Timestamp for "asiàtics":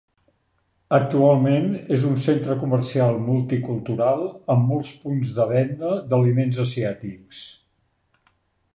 6.69-7.49